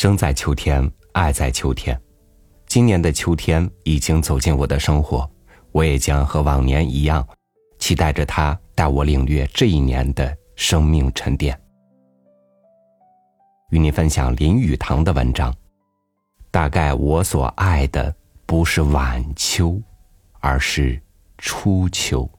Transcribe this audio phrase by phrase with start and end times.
[0.00, 2.00] 生在秋天，爱在秋天。
[2.68, 5.28] 今年的秋天已经走进我的生活，
[5.72, 7.26] 我也将和往年一样，
[7.80, 11.60] 期待着它带我领略这一年的生命沉淀。
[13.70, 15.52] 与你分享林语堂的文章。
[16.52, 18.14] 大概我所爱的
[18.46, 19.82] 不是晚秋，
[20.38, 21.02] 而是
[21.38, 22.30] 初秋。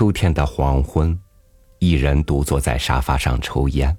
[0.00, 1.14] 秋天的黄昏，
[1.78, 3.94] 一人独坐在沙发上抽烟，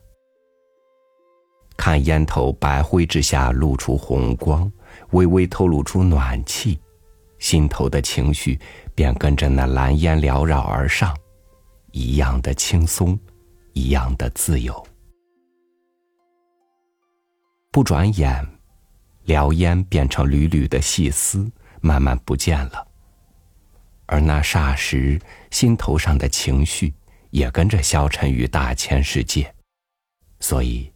[1.78, 4.72] 看烟头白灰之下露出红光，
[5.12, 6.80] 微微透露出暖气，
[7.38, 8.60] 心头的情绪
[8.96, 11.16] 便跟着那蓝烟缭绕而上，
[11.92, 13.16] 一样的轻松，
[13.74, 14.84] 一样的自由。
[17.70, 18.44] 不转眼，
[19.28, 21.48] 燎烟变成缕缕的细丝，
[21.80, 22.88] 慢慢不见了。
[24.12, 25.18] 而那霎时，
[25.52, 26.94] 心头上的情绪
[27.30, 29.56] 也跟着消沉于大千世界，
[30.42, 30.92] 所以，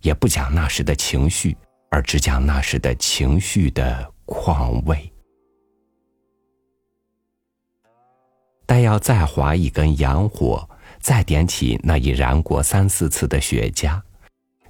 [0.00, 1.54] 也不讲那时的情绪，
[1.90, 5.12] 而只讲那时的情绪的况味。
[8.64, 10.66] 待要再划一根洋火，
[11.00, 14.00] 再点起那已燃过三四次的雪茄，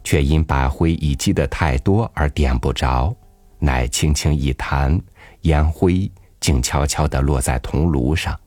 [0.02, 3.14] 却因白灰已积得太多而点不着，
[3.60, 5.00] 乃轻轻一弹，
[5.42, 6.10] 烟灰。
[6.40, 8.38] 静悄悄地落在铜炉上，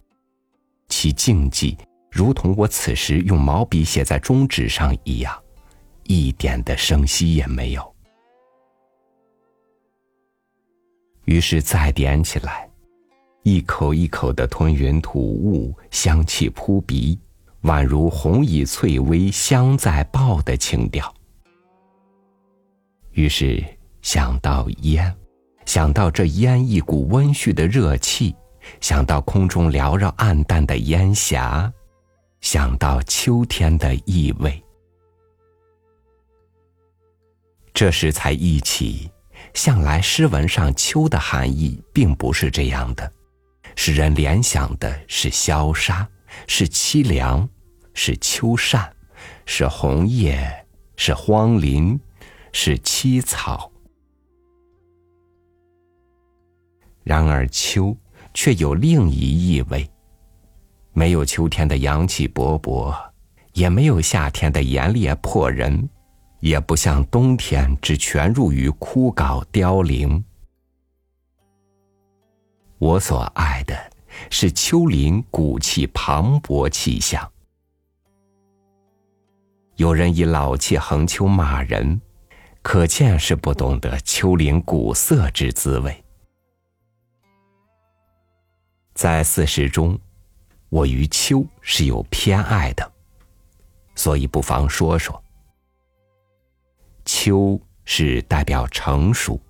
[0.88, 1.78] 其静寂
[2.10, 5.38] 如同我此时用毛笔写在中纸上一样，
[6.04, 7.96] 一点的声息也没有。
[11.26, 12.70] 于是再点起来，
[13.44, 17.18] 一口一口的吞云吐雾，香气扑鼻，
[17.64, 21.14] 宛如红以翠微，香在爆的情调。
[23.12, 23.64] 于是
[24.02, 25.16] 想到烟。
[25.66, 28.36] 想到这烟一股温煦的热气，
[28.82, 31.72] 想到空中缭绕暗淡的烟霞，
[32.42, 34.62] 想到秋天的意味，
[37.74, 39.10] 这时才忆起，
[39.54, 43.12] 向来诗文上秋的含义并不是这样的，
[43.76, 46.08] 使人联想的是萧杀，
[46.48, 47.48] 是凄凉，
[47.94, 48.92] 是秋扇，
[49.46, 50.66] 是红叶，
[50.98, 51.98] 是荒林，
[52.52, 53.71] 是凄草。
[57.12, 57.94] 然而秋
[58.34, 59.86] 却有另一意味，
[60.94, 62.98] 没有秋天的阳气勃勃，
[63.52, 65.90] 也没有夏天的炎烈迫人，
[66.40, 70.24] 也不像冬天只全入于枯槁凋零。
[72.78, 73.76] 我所爱的
[74.30, 77.30] 是秋林古气磅礴气象。
[79.76, 82.00] 有人以老气横秋骂人，
[82.62, 86.01] 可见是不懂得秋林古色之滋味。
[89.02, 89.98] 在四时中，
[90.70, 92.92] 我于秋是有偏爱的，
[93.96, 95.20] 所以不妨说说。
[97.04, 99.42] 秋是代表成熟，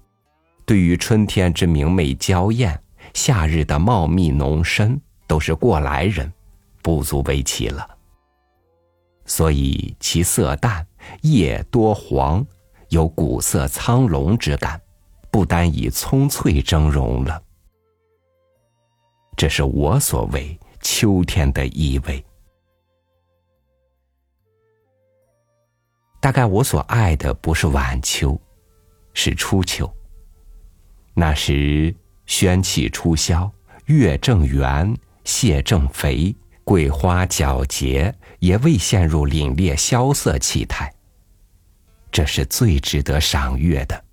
[0.65, 2.81] 对于春天之明媚娇艳，
[3.13, 4.97] 夏日的茂密浓深，
[5.27, 6.31] 都是过来人，
[6.81, 7.85] 不足为奇了。
[9.25, 10.87] 所以其色淡，
[11.23, 12.41] 叶多黄，
[12.87, 14.79] 有古色苍龙之感，
[15.29, 17.43] 不单以葱翠峥嵘了。
[19.35, 22.23] 这是我所谓秋天的意味。
[26.19, 28.39] 大概我所爱的不是晚秋，
[29.13, 29.91] 是初秋。
[31.15, 31.93] 那时
[32.27, 33.51] 宣气初消，
[33.85, 40.93] 月正圆，蟹正肥，桂花皎洁，也未陷入凛冽萧瑟气态。
[42.11, 44.05] 这是最值得赏月的。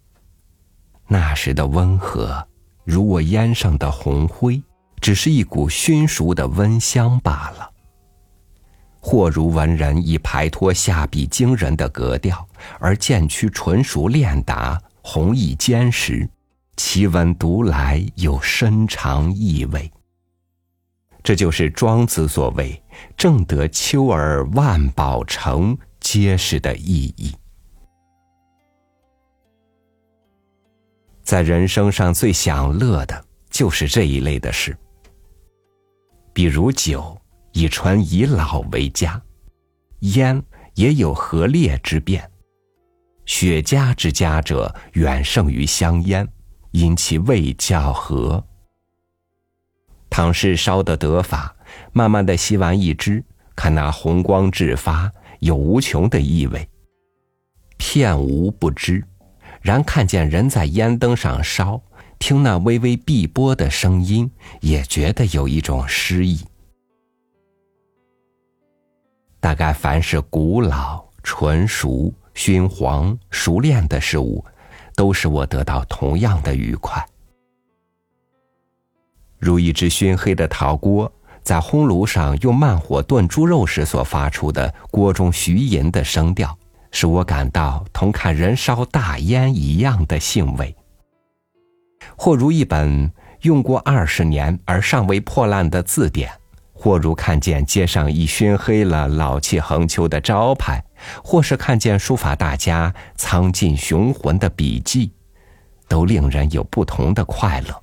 [1.06, 2.46] 那时的温和，
[2.84, 4.62] 如我烟上的红灰。
[5.00, 7.70] 只是一股熏熟的温香罢了。
[9.00, 12.46] 或如文人以排脱下笔惊人的格调，
[12.78, 16.28] 而渐趋纯熟练达，弘毅坚实，
[16.76, 19.90] 其文读来有深长意味。
[21.22, 22.82] 这就是庄子所谓
[23.16, 27.34] “正得秋而万宝成”揭示的意义。
[31.22, 34.76] 在人生上最享乐的，就是这一类的事。
[36.38, 37.20] 比如酒，
[37.50, 39.20] 以醇以老为佳；
[40.14, 40.40] 烟
[40.76, 42.30] 也有和烈之变。
[43.26, 46.28] 雪茄之佳者，远胜于香烟，
[46.70, 48.46] 因其味较和。
[50.08, 51.56] 倘是烧得得法，
[51.90, 53.24] 慢慢的吸完一支，
[53.56, 56.68] 看那红光炙发，有无穷的意味。
[57.78, 59.04] 片无不知，
[59.60, 61.82] 然看见人在烟灯上烧，
[62.18, 64.30] 听那微微碧波的声音，
[64.60, 66.44] 也觉得有一种诗意。
[69.40, 74.44] 大概凡是古老、纯熟、熏黄、熟练的事物，
[74.96, 77.04] 都使我得到同样的愉快。
[79.38, 81.10] 如一只熏黑的陶锅，
[81.44, 86.58] 在烘炉上用慢火炖猪肉时所发出的锅中徐吟的声调，
[86.90, 90.74] 使我感到同看人烧大烟一样的兴味。
[92.16, 93.12] 或如一本
[93.42, 96.30] 用过二十年而尚未破烂的字典。
[96.80, 100.80] 或如看见街上已熏黑了、老气横秋的招牌，
[101.24, 105.10] 或是看见书法大家苍劲雄浑的笔迹，
[105.88, 107.82] 都令人有不同的快乐。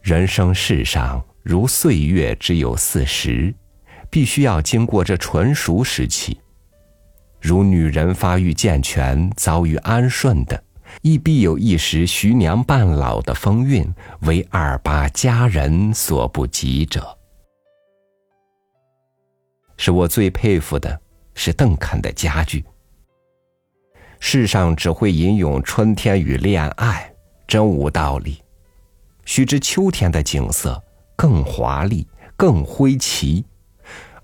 [0.00, 3.54] 人生世上如岁月只有四十，
[4.08, 6.40] 必须要经过这纯熟时期。
[7.38, 10.64] 如女人发育健全、遭遇安顺的。
[11.02, 13.86] 亦必有一时徐娘半老的风韵，
[14.22, 17.16] 为二八佳人所不及者。
[19.76, 21.00] 使我最佩服的
[21.34, 22.64] 是邓肯的家具。
[24.20, 27.12] 世上只会吟咏春天与恋爱，
[27.46, 28.42] 真无道理。
[29.24, 30.82] 须知秋天的景色
[31.14, 32.04] 更华丽、
[32.36, 33.44] 更挥奇，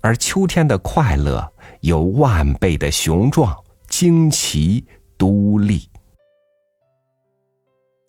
[0.01, 3.55] 而秋天的快乐有万倍的雄壮、
[3.87, 4.83] 惊奇、
[5.17, 5.87] 独立。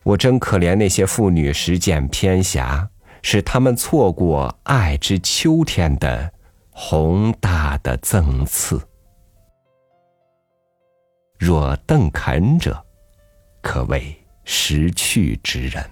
[0.06, 2.88] 我真可怜那些妇女实践偏狭，
[3.22, 6.32] 使他们错过爱之秋天的
[6.70, 8.80] 宏大的赠赐。
[11.40, 12.80] 若邓肯者，
[13.60, 15.84] 可谓识趣之人。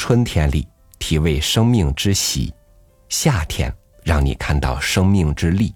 [0.00, 0.66] 春天里
[0.98, 2.50] 体味生命之喜，
[3.10, 3.70] 夏天
[4.02, 5.74] 让你看到生命之力，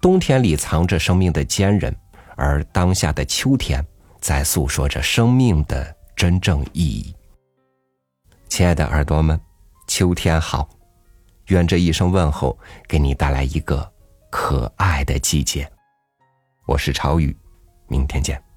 [0.00, 1.94] 冬天里藏着生命的坚韧，
[2.36, 3.82] 而当下的秋天
[4.20, 7.14] 在诉说着生命的真正意义。
[8.48, 9.40] 亲爱的耳朵们，
[9.86, 10.68] 秋天好，
[11.46, 12.58] 愿这一声问候
[12.88, 13.88] 给你带来一个
[14.32, 15.70] 可爱的季节。
[16.66, 17.34] 我是朝雨，
[17.86, 18.47] 明天见。